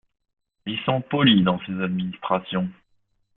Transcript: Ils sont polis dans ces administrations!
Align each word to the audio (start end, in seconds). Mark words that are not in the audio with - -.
Ils 0.65 0.79
sont 0.79 0.99
polis 1.01 1.43
dans 1.43 1.59
ces 1.67 1.79
administrations! 1.79 2.67